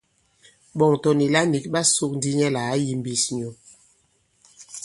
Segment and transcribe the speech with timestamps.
[0.77, 3.49] Ɓɔ̀ŋ tɔ̀ nìla nīk ɓa sōk ndī nyɛ lā à kayīmbīs nyu.